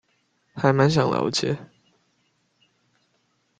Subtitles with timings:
[0.55, 1.55] 還滿想了解